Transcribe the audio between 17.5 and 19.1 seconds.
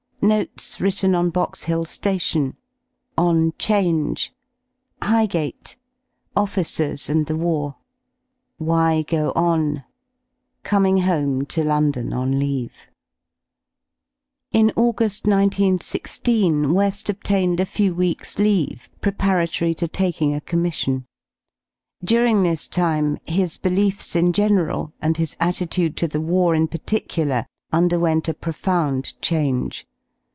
a few weeks* leave